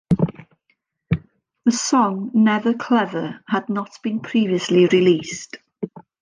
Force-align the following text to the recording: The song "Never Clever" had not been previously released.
The 1.65 1.71
song 1.71 2.31
"Never 2.33 2.73
Clever" 2.73 3.43
had 3.47 3.69
not 3.69 3.91
been 4.01 4.19
previously 4.19 4.87
released. 4.87 5.57